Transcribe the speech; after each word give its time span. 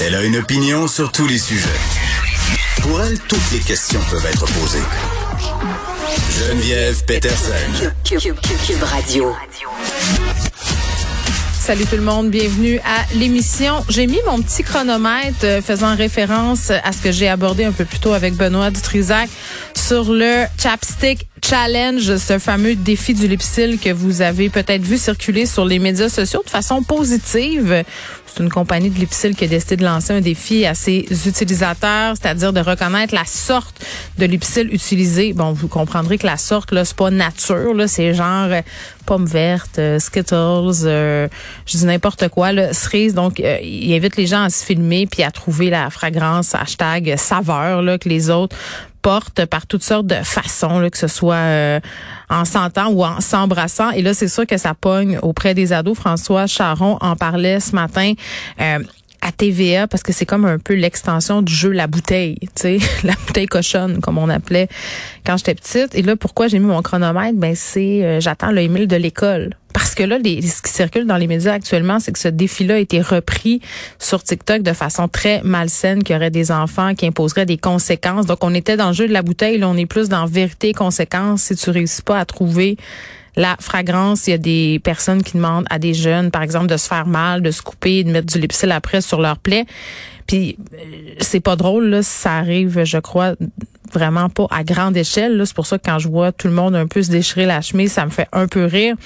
Elle 0.00 0.14
a 0.14 0.24
une 0.24 0.36
opinion 0.38 0.88
sur 0.88 1.12
tous 1.12 1.26
les 1.28 1.38
sujets. 1.38 1.68
Pour 2.82 3.00
elle, 3.00 3.18
toutes 3.20 3.52
les 3.52 3.60
questions 3.60 4.00
peuvent 4.10 4.26
être 4.26 4.46
posées. 4.46 4.82
Geneviève 6.30 7.04
Peterson. 7.04 7.92
Cube, 8.04 8.36
Radio. 8.82 9.32
Salut 11.60 11.86
tout 11.86 11.96
le 11.96 12.02
monde, 12.02 12.30
bienvenue 12.30 12.78
à 12.80 13.06
l'émission. 13.14 13.84
J'ai 13.88 14.06
mis 14.06 14.20
mon 14.26 14.42
petit 14.42 14.62
chronomètre 14.64 15.44
euh, 15.44 15.62
faisant 15.62 15.94
référence 15.96 16.70
à 16.70 16.92
ce 16.92 17.00
que 17.00 17.10
j'ai 17.10 17.28
abordé 17.28 17.64
un 17.64 17.72
peu 17.72 17.84
plus 17.84 18.00
tôt 18.00 18.12
avec 18.12 18.34
Benoît 18.34 18.70
Dutrisac 18.70 19.30
sur 19.74 20.12
le 20.12 20.44
Chapstick 20.60 21.28
Challenge, 21.42 22.16
ce 22.16 22.38
fameux 22.38 22.74
défi 22.74 23.12
du 23.12 23.26
lipsil 23.26 23.78
que 23.78 23.90
vous 23.90 24.22
avez 24.22 24.48
peut-être 24.48 24.82
vu 24.82 24.96
circuler 24.96 25.46
sur 25.46 25.64
les 25.64 25.78
médias 25.78 26.08
sociaux 26.08 26.42
de 26.44 26.50
façon 26.50 26.82
positive. 26.82 27.84
C'est 28.26 28.42
une 28.42 28.50
compagnie 28.50 28.88
de 28.88 28.98
lipsil 28.98 29.34
qui 29.36 29.44
a 29.44 29.48
décidé 29.48 29.76
de 29.76 29.84
lancer 29.84 30.12
un 30.12 30.20
défi 30.20 30.64
à 30.64 30.74
ses 30.74 31.06
utilisateurs, 31.26 32.14
c'est-à-dire 32.16 32.52
de 32.52 32.60
reconnaître 32.60 33.14
la 33.14 33.24
sorte 33.24 33.84
de 34.18 34.26
lipsil 34.26 34.68
utilisé. 34.72 35.32
Bon, 35.32 35.52
vous 35.52 35.68
comprendrez 35.68 36.18
que 36.18 36.26
la 36.26 36.36
sorte, 36.36 36.72
là, 36.72 36.84
c'est 36.84 36.96
pas 36.96 37.10
nature, 37.10 37.74
là, 37.74 37.88
c'est 37.88 38.14
genre 38.14 38.48
euh, 38.50 38.62
pomme 39.04 39.26
verte, 39.26 39.78
euh, 39.78 39.98
Skittles, 39.98 40.86
euh, 40.86 41.28
je 41.66 41.76
dis 41.76 41.84
n'importe 41.84 42.28
quoi, 42.28 42.52
là, 42.52 42.72
cerise. 42.72 43.14
Donc, 43.14 43.40
il 43.40 43.92
invite 43.94 44.16
les 44.16 44.26
gens 44.26 44.44
à 44.44 44.50
se 44.50 44.64
filmer 44.64 45.06
puis 45.06 45.22
à 45.22 45.30
trouver 45.30 45.68
la 45.68 45.90
fragrance 45.90 46.54
hashtag 46.54 47.16
saveur 47.16 47.82
là, 47.82 47.98
que 47.98 48.08
les 48.08 48.30
autres 48.30 48.56
par 49.04 49.66
toutes 49.66 49.82
sortes 49.82 50.06
de 50.06 50.16
façons, 50.22 50.78
là, 50.78 50.90
que 50.90 50.98
ce 50.98 51.08
soit 51.08 51.80
en 52.30 52.44
s'entendant 52.44 52.90
ou 52.90 53.04
en 53.04 53.20
s'embrassant. 53.20 53.90
Et 53.90 54.02
là, 54.02 54.14
c'est 54.14 54.28
sûr 54.28 54.46
que 54.46 54.56
ça 54.56 54.74
pogne 54.74 55.18
auprès 55.22 55.54
des 55.54 55.72
ados. 55.72 55.96
François 55.96 56.46
Charon 56.46 56.98
en 57.00 57.16
parlait 57.16 57.60
ce 57.60 57.74
matin. 57.74 58.12
Euh, 58.60 58.78
à 59.24 59.32
TVA 59.32 59.88
parce 59.88 60.02
que 60.02 60.12
c'est 60.12 60.26
comme 60.26 60.44
un 60.44 60.58
peu 60.58 60.74
l'extension 60.74 61.40
du 61.40 61.52
jeu 61.52 61.70
la 61.70 61.86
bouteille, 61.86 62.36
tu 62.40 62.48
sais, 62.56 62.78
la 63.04 63.14
bouteille 63.26 63.46
cochonne 63.46 64.02
comme 64.02 64.18
on 64.18 64.28
appelait 64.28 64.68
quand 65.24 65.38
j'étais 65.38 65.54
petite. 65.54 65.94
Et 65.94 66.02
là, 66.02 66.14
pourquoi 66.14 66.46
j'ai 66.46 66.58
mis 66.58 66.66
mon 66.66 66.82
chronomètre? 66.82 67.34
Ben 67.34 67.54
c'est 67.56 68.04
euh, 68.04 68.20
j'attends 68.20 68.52
le 68.52 68.60
email 68.60 68.86
de 68.86 68.96
l'école. 68.96 69.54
Parce 69.74 69.96
que 69.96 70.04
là, 70.04 70.18
les, 70.18 70.40
ce 70.40 70.62
qui 70.62 70.70
circule 70.72 71.04
dans 71.04 71.16
les 71.16 71.26
médias 71.26 71.52
actuellement, 71.52 71.98
c'est 71.98 72.12
que 72.12 72.18
ce 72.18 72.28
défi-là 72.28 72.76
a 72.76 72.78
été 72.78 73.02
repris 73.02 73.60
sur 73.98 74.22
TikTok 74.22 74.62
de 74.62 74.72
façon 74.72 75.08
très 75.08 75.42
malsaine, 75.42 76.04
qu'il 76.04 76.14
y 76.14 76.16
aurait 76.16 76.30
des 76.30 76.52
enfants 76.52 76.94
qui 76.94 77.06
imposeraient 77.06 77.44
des 77.44 77.58
conséquences. 77.58 78.24
Donc, 78.24 78.38
on 78.42 78.54
était 78.54 78.76
dans 78.76 78.88
le 78.88 78.94
jeu 78.94 79.08
de 79.08 79.12
la 79.12 79.22
bouteille, 79.22 79.58
là, 79.58 79.68
on 79.68 79.76
est 79.76 79.84
plus 79.84 80.08
dans 80.08 80.26
vérité 80.26 80.72
conséquences. 80.72 81.42
Si 81.42 81.56
tu 81.56 81.70
réussis 81.70 82.02
pas 82.02 82.20
à 82.20 82.24
trouver 82.24 82.76
la 83.34 83.56
fragrance, 83.58 84.28
il 84.28 84.30
y 84.30 84.34
a 84.34 84.38
des 84.38 84.80
personnes 84.84 85.24
qui 85.24 85.36
demandent 85.36 85.66
à 85.68 85.80
des 85.80 85.92
jeunes, 85.92 86.30
par 86.30 86.42
exemple, 86.42 86.68
de 86.68 86.76
se 86.76 86.86
faire 86.86 87.08
mal, 87.08 87.42
de 87.42 87.50
se 87.50 87.60
couper, 87.60 88.04
de 88.04 88.12
mettre 88.12 88.32
du 88.32 88.38
lipsil 88.38 88.70
après 88.70 89.00
sur 89.00 89.20
leur 89.20 89.38
plaie. 89.38 89.66
Puis 90.28 90.56
euh, 90.72 90.76
c'est 91.18 91.40
pas 91.40 91.56
drôle, 91.56 91.86
là, 91.86 92.02
ça 92.04 92.34
arrive, 92.34 92.84
je 92.84 92.98
crois, 92.98 93.34
vraiment 93.94 94.28
pas 94.28 94.46
à 94.50 94.64
grande 94.64 94.96
échelle. 94.96 95.40
C'est 95.46 95.54
pour 95.54 95.66
ça 95.66 95.78
que 95.78 95.84
quand 95.84 95.98
je 95.98 96.08
vois 96.08 96.32
tout 96.32 96.48
le 96.48 96.54
monde 96.54 96.74
un 96.74 96.86
peu 96.86 97.02
se 97.02 97.10
déchirer 97.10 97.46
la 97.46 97.60
chemise, 97.60 97.92
ça 97.92 98.04
me 98.04 98.10
fait 98.10 98.28
un 98.32 98.46
peu 98.46 98.64
rire. 98.64 98.96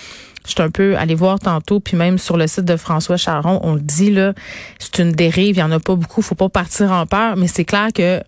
Je 0.47 0.53
suis 0.53 0.63
un 0.63 0.71
peu 0.71 0.97
allé 0.97 1.15
voir 1.15 1.39
tantôt, 1.39 1.79
puis 1.79 1.97
même 1.97 2.17
sur 2.17 2.39
le 2.39 2.47
site 2.47 2.65
de 2.65 2.77
François 2.77 3.19
Charon, 3.19 3.61
on 3.63 3.75
le 3.75 3.81
dit 3.81 4.11
là, 4.11 4.33
c'est 4.79 4.99
une 4.99 5.13
dérive, 5.13 5.57
il 5.57 5.61
y 5.61 5.63
en 5.63 5.71
a 5.71 5.79
pas 5.79 5.95
beaucoup, 5.95 6.23
faut 6.23 6.35
pas 6.35 6.49
partir 6.49 6.91
en 6.91 7.05
peur, 7.05 7.37
mais 7.37 7.49
c'est 7.49 7.67
clair 7.67 7.89
que 7.95 8.23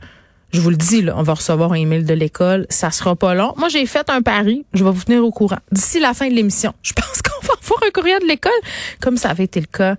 je 0.52 0.60
vous 0.60 0.70
le 0.70 0.76
dis, 0.76 1.02
là, 1.02 1.14
on 1.16 1.22
va 1.22 1.34
recevoir 1.34 1.72
un 1.72 1.76
email 1.76 2.02
de 2.02 2.14
l'école. 2.14 2.66
Ça 2.70 2.90
sera 2.90 3.14
pas 3.14 3.34
long. 3.34 3.54
Moi, 3.56 3.68
j'ai 3.68 3.86
fait 3.86 4.10
un 4.10 4.20
pari. 4.20 4.66
Je 4.74 4.82
vais 4.82 4.90
vous 4.90 5.04
tenir 5.04 5.24
au 5.24 5.30
courant. 5.30 5.58
D'ici 5.70 6.00
la 6.00 6.12
fin 6.12 6.28
de 6.28 6.34
l'émission, 6.34 6.74
je 6.82 6.92
pense 6.92 7.19
avoir 7.62 7.82
un 7.86 7.90
courrier 7.90 8.18
de 8.20 8.26
l'école, 8.26 8.52
comme 9.00 9.16
ça 9.16 9.30
avait 9.30 9.44
été 9.44 9.60
le 9.60 9.66
cas 9.66 9.96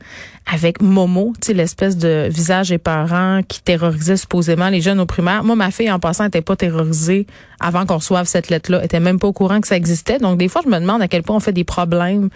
avec 0.51 0.81
Momo, 0.81 1.33
tu 1.41 1.53
l'espèce 1.53 1.97
de 1.97 2.27
visage 2.29 2.71
épeurant 2.71 3.41
qui 3.47 3.61
terrorisait 3.61 4.17
supposément 4.17 4.69
les 4.69 4.81
jeunes 4.81 4.99
au 4.99 5.05
primaire. 5.05 5.43
Moi, 5.43 5.55
ma 5.55 5.71
fille, 5.71 5.91
en 5.91 5.99
passant, 5.99 6.25
n'était 6.25 6.41
pas 6.41 6.55
terrorisée 6.55 7.27
avant 7.59 7.85
qu'on 7.85 7.97
reçoive 7.97 8.25
cette 8.25 8.49
lettre-là. 8.49 8.79
Elle 8.79 8.85
était 8.85 8.99
même 8.99 9.19
pas 9.19 9.27
au 9.27 9.33
courant 9.33 9.61
que 9.61 9.67
ça 9.67 9.77
existait. 9.77 10.17
Donc, 10.17 10.37
des 10.37 10.47
fois, 10.47 10.61
je 10.63 10.69
me 10.69 10.79
demande 10.79 11.01
à 11.01 11.07
quel 11.07 11.23
point 11.23 11.35
on 11.35 11.39
fait 11.39 11.53
des 11.53 11.63
problèmes 11.63 12.29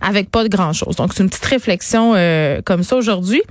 avec 0.00 0.30
pas 0.30 0.42
de 0.42 0.48
grand-chose. 0.48 0.96
Donc, 0.96 1.12
c'est 1.14 1.22
une 1.22 1.30
petite 1.30 1.44
réflexion 1.44 2.14
euh, 2.16 2.60
comme 2.62 2.82
ça 2.82 2.96
aujourd'hui. 2.96 3.42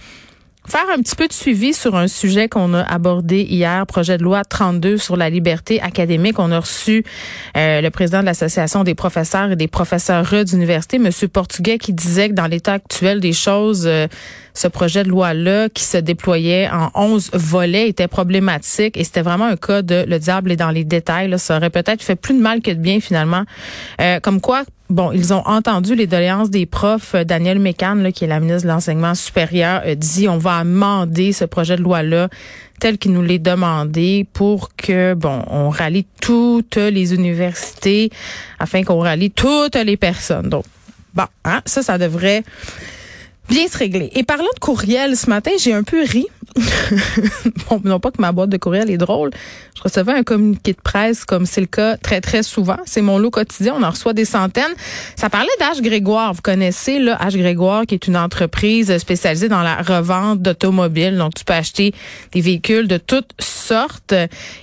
Faire 0.66 0.86
un 0.96 1.02
petit 1.02 1.16
peu 1.16 1.28
de 1.28 1.34
suivi 1.34 1.74
sur 1.74 1.96
un 1.96 2.08
sujet 2.08 2.48
qu'on 2.48 2.74
a 2.74 2.82
abordé 2.84 3.42
hier, 3.42 3.86
projet 3.86 4.18
de 4.18 4.24
loi 4.24 4.46
32 4.46 4.98
sur 4.98 5.18
la 5.18 5.30
liberté 5.30 5.82
académique. 5.82 6.40
On 6.40 6.54
a 6.54 6.60
reçu 6.62 7.04
euh, 7.58 7.82
le 7.82 7.90
président 7.90 8.22
de 8.22 8.26
l'Association 8.26 8.86
des 8.86 8.96
professeurs 8.96 9.52
et 9.52 9.56
des 9.58 9.68
professeurs 9.68 10.26
d'université, 10.46 11.00
Monsieur 11.00 11.28
Portugais, 11.28 11.78
qui 11.78 11.92
disait 11.92 12.30
que 12.30 12.34
dans 12.34 12.48
l'état 12.48 12.74
actuel 12.74 13.20
des 13.20 13.34
choses, 13.34 13.84
euh, 13.86 14.08
ce 14.54 14.70
projet 14.70 15.04
de 15.04 15.10
loi-là, 15.10 15.68
qui 15.68 15.84
se 15.84 15.98
déployait 15.98 16.70
en 16.70 16.92
11 16.96 17.32
volets, 17.34 17.90
était 17.90 18.08
problématique 18.08 18.96
et 18.96 19.04
c'était 19.04 19.22
vraiment 19.22 19.46
un 19.46 19.58
cas 19.58 19.82
de 19.82 20.06
le 20.08 20.18
diable 20.18 20.54
est 20.54 20.56
dans 20.56 20.72
les 20.72 20.86
détails. 20.86 21.28
Là. 21.28 21.38
Ça 21.38 21.58
aurait 21.58 21.72
peut-être 21.72 22.02
fait 22.02 22.16
plus 22.16 22.36
de 22.36 22.42
mal 22.42 22.62
que 22.62 22.72
de 22.72 22.80
bien 22.80 23.02
finalement. 23.02 23.44
Euh, 24.00 24.22
comme 24.22 24.40
quoi, 24.40 24.64
Bon, 24.94 25.12
ils 25.12 25.34
ont 25.34 25.42
entendu 25.48 25.96
les 25.96 26.06
doléances 26.06 26.52
des 26.52 26.68
profs. 26.68 27.16
Daniel 27.16 27.58
Mécan, 27.58 28.12
qui 28.14 28.26
est 28.26 28.28
la 28.28 28.40
ministre 28.40 28.62
de 28.62 28.68
l'Enseignement 28.68 29.16
supérieur, 29.16 29.82
dit 29.98 30.30
on 30.30 30.38
va 30.38 30.58
amender 30.58 31.34
ce 31.34 31.46
projet 31.46 31.78
de 31.78 31.82
loi-là 31.82 32.30
tel 32.80 33.00
qu'il 33.00 33.12
nous 33.14 33.24
l'est 33.24 33.40
demandé 33.40 34.28
pour 34.34 34.70
que, 34.76 35.16
bon, 35.16 35.44
on 35.50 35.72
rallie 35.72 36.06
toutes 36.22 36.76
les 36.76 37.16
universités 37.16 38.12
afin 38.60 38.84
qu'on 38.84 39.00
rallie 39.00 39.32
toutes 39.32 39.78
les 39.78 39.98
personnes. 39.98 40.50
Donc, 40.50 40.66
bon, 41.16 41.26
hein, 41.44 41.64
ça, 41.66 41.82
ça 41.82 41.98
devrait 41.98 42.44
bien 43.50 43.68
se 43.68 43.80
régler. 43.80 44.12
Et 44.14 44.22
parlant 44.22 44.44
de 44.54 44.60
courriel, 44.60 45.18
ce 45.18 45.28
matin, 45.28 45.50
j'ai 45.58 45.74
un 45.74 45.84
peu 45.84 46.04
ri. 46.04 46.28
bon, 47.70 47.82
non 47.84 48.00
pas 48.00 48.12
que 48.12 48.22
ma 48.22 48.32
boîte 48.32 48.50
de 48.50 48.58
courriel 48.58 48.90
est 48.90 48.98
drôle. 48.98 49.32
Je 49.76 49.82
recevais 49.82 50.14
un 50.14 50.24
communiqué 50.24 50.74
de 50.74 50.82
presse 50.82 51.26
comme 51.26 51.46
c'est 51.46 51.62
le 51.62 51.68
cas 51.68 51.98
très, 51.98 52.22
très 52.22 52.44
souvent. 52.44 52.78
C'est 52.86 53.02
mon 53.02 53.18
lot 53.18 53.32
quotidien. 53.32 53.76
On 53.78 53.84
en 53.84 53.90
reçoit 53.90 54.14
des 54.14 54.26
centaines. 54.26 54.74
Ça 55.16 55.30
parlait 55.30 55.50
d'H 55.60 55.82
Grégoire. 55.82 56.34
Vous 56.34 56.42
connaissez, 56.42 57.00
là, 57.00 57.18
H 57.22 57.38
Grégoire, 57.38 57.86
qui 57.86 57.96
est 57.96 58.08
une 58.08 58.18
entreprise 58.18 58.96
spécialisée 58.98 59.50
dans 59.50 59.62
la 59.62 59.78
revente 59.78 60.42
d'automobiles. 60.42 61.18
Donc, 61.18 61.34
tu 61.36 61.44
peux 61.44 61.54
acheter 61.54 61.94
des 62.32 62.42
véhicules 62.42 62.88
de 62.88 62.98
toutes 62.98 63.34
sortes. 63.40 64.14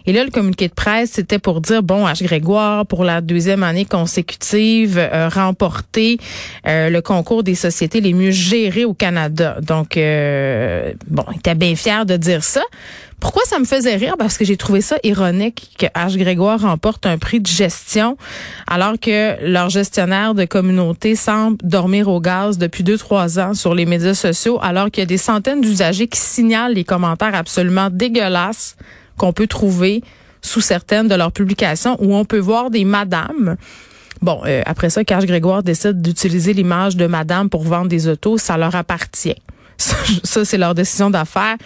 Et 0.06 0.12
là, 0.12 0.24
le 0.24 0.30
communiqué 0.30 0.68
de 0.68 0.74
presse, 0.74 1.12
c'était 1.12 1.38
pour 1.38 1.60
dire, 1.60 1.82
bon, 1.82 2.06
H 2.06 2.22
Grégoire, 2.22 2.86
pour 2.86 3.04
la 3.04 3.20
deuxième 3.20 3.62
année 3.62 3.84
consécutive, 3.84 4.98
euh, 4.98 5.28
remporté 5.28 6.18
euh, 6.66 6.90
le 6.90 7.02
concours 7.02 7.42
des 7.42 7.54
sociétés 7.54 8.00
les 8.00 8.12
mieux 8.12 8.30
gérées 8.30 8.84
au 8.84 8.94
Canada. 8.94 9.56
Donc, 9.60 9.96
euh, 9.96 10.92
bon, 11.08 11.24
il 11.32 11.38
était 11.38 11.54
bien 11.54 11.74
fier 11.80 12.06
de 12.06 12.16
dire 12.16 12.44
ça. 12.44 12.62
Pourquoi 13.20 13.42
ça 13.44 13.58
me 13.58 13.64
faisait 13.64 13.96
rire? 13.96 14.14
Parce 14.18 14.38
que 14.38 14.44
j'ai 14.44 14.56
trouvé 14.56 14.80
ça 14.80 14.96
ironique 15.02 15.70
que 15.78 15.86
H. 15.86 16.16
Grégoire 16.16 16.60
remporte 16.60 17.04
un 17.04 17.18
prix 17.18 17.40
de 17.40 17.46
gestion 17.46 18.16
alors 18.66 18.98
que 18.98 19.36
leur 19.46 19.68
gestionnaire 19.68 20.34
de 20.34 20.46
communauté 20.46 21.16
semble 21.16 21.58
dormir 21.62 22.08
au 22.08 22.20
gaz 22.20 22.56
depuis 22.56 22.82
deux, 22.82 22.96
trois 22.96 23.38
ans 23.38 23.52
sur 23.52 23.74
les 23.74 23.84
médias 23.84 24.14
sociaux 24.14 24.58
alors 24.62 24.90
qu'il 24.90 25.02
y 25.02 25.04
a 25.04 25.06
des 25.06 25.18
centaines 25.18 25.60
d'usagers 25.60 26.08
qui 26.08 26.18
signalent 26.18 26.72
les 26.72 26.84
commentaires 26.84 27.34
absolument 27.34 27.88
dégueulasses 27.90 28.76
qu'on 29.18 29.34
peut 29.34 29.46
trouver 29.46 30.02
sous 30.40 30.62
certaines 30.62 31.08
de 31.08 31.14
leurs 31.14 31.32
publications 31.32 31.98
où 32.00 32.14
on 32.14 32.24
peut 32.24 32.38
voir 32.38 32.70
des 32.70 32.84
madames 32.84 33.56
Bon, 34.22 34.42
euh, 34.44 34.62
après 34.66 34.90
ça, 34.90 35.02
H. 35.02 35.26
Grégoire 35.26 35.62
décide 35.62 36.02
d'utiliser 36.02 36.52
l'image 36.52 36.96
de 36.96 37.06
madame 37.06 37.48
pour 37.48 37.62
vendre 37.62 37.88
des 37.88 38.06
autos, 38.06 38.36
ça 38.36 38.58
leur 38.58 38.74
appartient. 38.74 39.36
Ça, 39.80 40.44
c'est 40.44 40.58
leur 40.58 40.74
décision 40.74 41.10
d'affaires, 41.10 41.56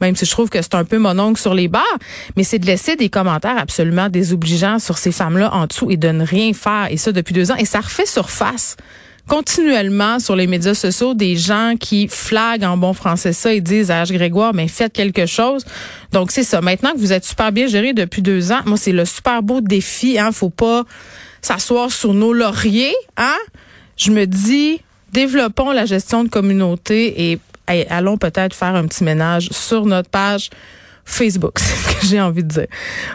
même 0.00 0.14
si 0.16 0.24
je 0.24 0.30
trouve 0.30 0.48
que 0.48 0.62
c'est 0.62 0.74
un 0.74 0.84
peu 0.84 0.98
mon 0.98 1.18
oncle 1.18 1.40
sur 1.40 1.54
les 1.54 1.68
barres. 1.68 1.98
Mais 2.36 2.44
c'est 2.44 2.58
de 2.58 2.66
laisser 2.66 2.96
des 2.96 3.08
commentaires 3.08 3.58
absolument 3.58 4.08
désobligeants 4.08 4.78
sur 4.78 4.98
ces 4.98 5.12
femmes-là 5.12 5.52
en 5.52 5.66
dessous 5.66 5.90
et 5.90 5.96
de 5.96 6.08
ne 6.08 6.24
rien 6.24 6.52
faire. 6.52 6.88
Et 6.90 6.96
ça 6.96 7.12
depuis 7.12 7.34
deux 7.34 7.50
ans. 7.50 7.56
Et 7.56 7.64
ça 7.64 7.80
refait 7.80 8.06
surface 8.06 8.76
continuellement 9.26 10.18
sur 10.18 10.36
les 10.36 10.46
médias 10.46 10.74
sociaux 10.74 11.14
des 11.14 11.36
gens 11.36 11.74
qui 11.80 12.08
flaguent 12.08 12.64
en 12.64 12.76
bon 12.76 12.92
français 12.92 13.32
ça 13.32 13.54
et 13.54 13.60
disent 13.62 13.90
à 13.90 14.02
H. 14.02 14.12
Grégoire, 14.12 14.52
mais 14.52 14.68
faites 14.68 14.92
quelque 14.92 15.26
chose. 15.26 15.64
Donc 16.12 16.30
c'est 16.30 16.42
ça. 16.42 16.60
Maintenant 16.60 16.92
que 16.92 16.98
vous 16.98 17.12
êtes 17.12 17.24
super 17.24 17.50
bien 17.50 17.66
géré 17.66 17.94
depuis 17.94 18.22
deux 18.22 18.52
ans, 18.52 18.60
moi 18.66 18.76
c'est 18.76 18.92
le 18.92 19.04
super 19.04 19.42
beau 19.42 19.60
défi. 19.60 20.18
Hein, 20.18 20.30
faut 20.32 20.50
pas 20.50 20.84
s'asseoir 21.40 21.90
sur 21.90 22.12
nos 22.12 22.32
lauriers. 22.32 22.94
Hein. 23.16 23.38
Je 23.96 24.10
me 24.10 24.26
dis, 24.26 24.80
développons 25.12 25.72
la 25.72 25.86
gestion 25.86 26.24
de 26.24 26.28
communauté 26.28 27.30
et 27.30 27.38
allons 27.66 28.16
peut-être 28.16 28.54
faire 28.54 28.74
un 28.74 28.86
petit 28.86 29.04
ménage 29.04 29.48
sur 29.50 29.86
notre 29.86 30.10
page 30.10 30.50
Facebook, 31.06 31.52
c'est 31.58 31.76
ce 31.76 32.00
que 32.00 32.06
j'ai 32.06 32.20
envie 32.20 32.42
de 32.42 32.48
dire. 32.48 32.66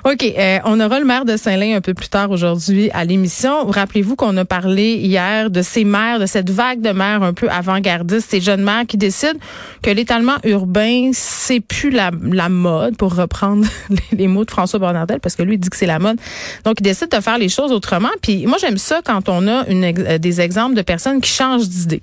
OK, 0.06 0.24
euh, 0.24 0.60
on 0.66 0.80
aura 0.80 1.00
le 1.00 1.06
maire 1.06 1.26
de 1.26 1.38
Saint-Lin 1.38 1.76
un 1.76 1.82
peu 1.82 1.94
plus 1.94 2.08
tard 2.08 2.30
aujourd'hui 2.30 2.90
à 2.94 3.04
l'émission. 3.04 3.66
Rappelez-vous 3.66 4.16
qu'on 4.16 4.36
a 4.38 4.46
parlé 4.46 4.94
hier 4.94 5.50
de 5.50 5.62
ces 5.62 5.84
maires, 5.84 6.20
de 6.20 6.26
cette 6.26 6.50
vague 6.50 6.82
de 6.82 6.92
maires 6.92 7.24
un 7.24 7.34
peu 7.34 7.50
avant-gardistes, 7.50 8.30
ces 8.30 8.42
jeunes 8.42 8.64
maires 8.64 8.86
qui 8.88 8.98
décident 8.98 9.40
que 9.82 9.90
l'étalement 9.90 10.38
urbain, 10.44 11.12
c'est 11.14 11.60
plus 11.60 11.90
la, 11.90 12.12
la 12.22 12.50
mode, 12.50 12.96
pour 12.96 13.16
reprendre 13.16 13.66
les, 14.12 14.28
mots 14.28 14.46
de 14.46 14.52
François 14.52 14.80
Bonnardel, 14.80 15.20
parce 15.20 15.36
que 15.36 15.44
lui, 15.44 15.56
il 15.56 15.60
dit 15.60 15.70
que 15.70 15.78
c'est 15.78 15.88
la 15.88 16.00
mode. 16.00 16.18
Donc, 16.66 16.76
il 16.80 16.84
décide 16.84 17.10
de 17.10 17.20
faire 17.20 17.38
les 17.38 17.50
choses 17.50 17.72
autrement. 17.72 18.10
Puis 18.22 18.46
moi, 18.46 18.58
j'aime 18.62 18.78
ça 18.78 19.02
quand 19.04 19.30
on 19.30 19.48
a 19.48 19.68
une, 19.68 19.84
euh, 19.84 20.18
des 20.20 20.42
exemples 20.42 20.76
de 20.76 20.84
personnes 20.84 21.22
qui 21.22 21.32
changent 21.32 21.68
d'idée. 21.68 22.02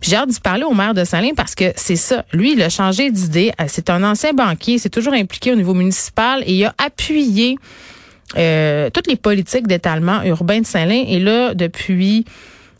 J'ai 0.00 0.16
hâte 0.16 0.28
d'y 0.28 0.40
parler 0.40 0.64
au 0.64 0.74
maire 0.74 0.94
de 0.94 1.04
Saint-Lin 1.04 1.32
parce 1.36 1.54
que 1.54 1.72
c'est 1.76 1.96
ça. 1.96 2.24
Lui, 2.32 2.52
il 2.52 2.62
a 2.62 2.68
changé 2.68 3.10
d'idée. 3.10 3.52
Euh, 3.60 3.64
c'est 3.68 3.90
un 3.90 4.02
ancien 4.02 4.32
banquier, 4.32 4.78
c'est 4.78 4.90
toujours 4.90 5.14
impliqué 5.14 5.52
au 5.52 5.56
niveau 5.56 5.74
municipal 5.74 6.42
et 6.46 6.54
il 6.54 6.64
a 6.64 6.74
appuyé 6.78 7.56
euh, 8.36 8.90
toutes 8.90 9.06
les 9.06 9.16
politiques 9.16 9.66
d'étalement 9.66 10.22
urbain 10.22 10.60
de 10.60 10.66
Saint-Lin. 10.66 11.04
Et 11.08 11.18
là, 11.18 11.54
depuis 11.54 12.24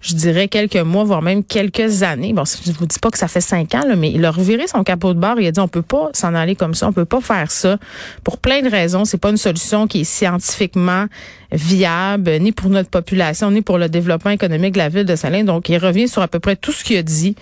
je 0.06 0.14
dirais 0.14 0.46
quelques 0.46 0.76
mois, 0.76 1.02
voire 1.02 1.20
même 1.20 1.42
quelques 1.42 2.04
années. 2.04 2.32
Bon, 2.32 2.44
je 2.44 2.70
vous 2.72 2.86
dis 2.86 2.98
pas 3.00 3.10
que 3.10 3.18
ça 3.18 3.26
fait 3.26 3.40
cinq 3.40 3.74
ans, 3.74 3.82
là, 3.86 3.96
mais 3.96 4.12
il 4.12 4.24
a 4.24 4.30
reviré 4.30 4.68
son 4.68 4.84
capot 4.84 5.12
de 5.14 5.18
bord. 5.18 5.40
Il 5.40 5.46
a 5.46 5.50
dit 5.50 5.58
on 5.58 5.66
peut 5.66 5.82
pas 5.82 6.10
s'en 6.12 6.34
aller 6.34 6.54
comme 6.54 6.74
ça, 6.74 6.86
on 6.86 6.92
peut 6.92 7.04
pas 7.04 7.20
faire 7.20 7.50
ça 7.50 7.76
pour 8.22 8.38
plein 8.38 8.62
de 8.62 8.70
raisons. 8.70 9.04
C'est 9.04 9.18
pas 9.18 9.30
une 9.30 9.36
solution 9.36 9.88
qui 9.88 10.02
est 10.02 10.04
scientifiquement 10.04 11.06
viable, 11.50 12.30
ni 12.38 12.52
pour 12.52 12.70
notre 12.70 12.90
population, 12.90 13.50
ni 13.50 13.62
pour 13.62 13.78
le 13.78 13.88
développement 13.88 14.30
économique 14.30 14.74
de 14.74 14.78
la 14.78 14.88
ville 14.88 15.04
de 15.04 15.16
Saint-Lin. 15.16 15.44
Donc, 15.44 15.68
il 15.68 15.78
revient 15.78 16.08
sur 16.08 16.22
à 16.22 16.28
peu 16.28 16.38
près 16.38 16.54
tout 16.54 16.72
ce 16.72 16.84
qu'il 16.84 16.96
a 16.98 17.02
dit 17.02 17.34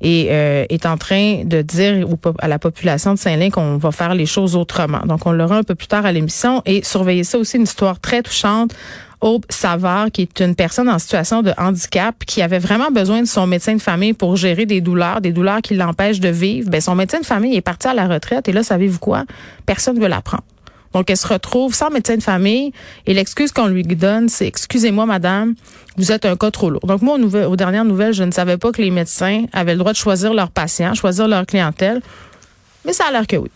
et 0.00 0.28
euh, 0.30 0.64
est 0.68 0.86
en 0.86 0.96
train 0.96 1.42
de 1.44 1.62
dire 1.62 2.06
à 2.38 2.48
la 2.48 2.58
population 2.58 3.14
de 3.14 3.18
Saint-Lin 3.18 3.50
qu'on 3.50 3.76
va 3.76 3.92
faire 3.92 4.14
les 4.14 4.26
choses 4.26 4.56
autrement. 4.56 5.00
Donc, 5.06 5.26
on 5.26 5.32
l'aura 5.32 5.58
un 5.58 5.62
peu 5.62 5.74
plus 5.74 5.88
tard 5.88 6.06
à 6.06 6.12
l'émission 6.12 6.62
et 6.64 6.82
surveiller 6.82 7.24
ça 7.24 7.38
aussi, 7.38 7.56
une 7.56 7.64
histoire 7.64 8.00
très 8.00 8.22
touchante 8.22 8.72
Aube 9.20 9.44
Savard, 9.48 10.10
qui 10.10 10.22
est 10.22 10.40
une 10.40 10.54
personne 10.54 10.88
en 10.88 10.98
situation 10.98 11.42
de 11.42 11.52
handicap, 11.58 12.14
qui 12.26 12.42
avait 12.42 12.58
vraiment 12.58 12.90
besoin 12.90 13.20
de 13.20 13.26
son 13.26 13.46
médecin 13.46 13.74
de 13.74 13.82
famille 13.82 14.12
pour 14.12 14.36
gérer 14.36 14.66
des 14.66 14.80
douleurs, 14.80 15.20
des 15.20 15.32
douleurs 15.32 15.62
qui 15.62 15.74
l'empêchent 15.74 16.20
de 16.20 16.28
vivre. 16.28 16.70
Ben, 16.70 16.80
son 16.80 16.94
médecin 16.94 17.20
de 17.20 17.26
famille 17.26 17.56
est 17.56 17.62
parti 17.62 17.88
à 17.88 17.94
la 17.94 18.06
retraite 18.06 18.48
et 18.48 18.52
là, 18.52 18.62
savez-vous 18.62 18.98
quoi? 18.98 19.24
Personne 19.64 19.96
ne 19.96 20.00
veut 20.00 20.08
la 20.08 20.20
prendre. 20.20 20.44
Donc, 20.92 21.10
elle 21.10 21.16
se 21.16 21.26
retrouve 21.26 21.74
sans 21.74 21.90
médecin 21.90 22.16
de 22.16 22.22
famille 22.22 22.72
et 23.06 23.12
l'excuse 23.12 23.52
qu'on 23.52 23.66
lui 23.66 23.82
donne, 23.82 24.28
c'est 24.28 24.46
excusez-moi, 24.46 25.04
madame, 25.04 25.54
vous 25.96 26.12
êtes 26.12 26.24
un 26.24 26.36
cas 26.36 26.50
trop 26.50 26.70
lourd. 26.70 26.86
Donc, 26.86 27.02
moi, 27.02 27.18
aux, 27.18 27.36
aux 27.36 27.56
dernières 27.56 27.84
nouvelles, 27.84 28.14
je 28.14 28.22
ne 28.22 28.30
savais 28.30 28.56
pas 28.56 28.72
que 28.72 28.80
les 28.80 28.90
médecins 28.90 29.44
avaient 29.52 29.72
le 29.72 29.78
droit 29.78 29.92
de 29.92 29.96
choisir 29.98 30.32
leurs 30.32 30.50
patients, 30.50 30.94
choisir 30.94 31.28
leur 31.28 31.44
clientèle, 31.44 32.00
mais 32.84 32.92
ça 32.92 33.04
a 33.08 33.12
l'air 33.12 33.26
que 33.26 33.36
oui. 33.36 33.50